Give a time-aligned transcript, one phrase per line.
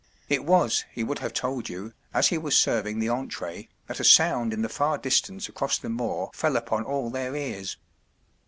[0.29, 4.03] It was, he would have told you, as he was serving the entree, that a
[4.03, 7.77] sound in the far distance across the moor fell upon all their ears.